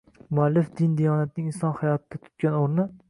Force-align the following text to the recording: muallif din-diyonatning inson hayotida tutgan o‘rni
muallif 0.37 0.71
din-diyonatning 0.79 1.51
inson 1.51 1.77
hayotida 1.83 2.19
tutgan 2.25 2.59
o‘rni 2.63 2.89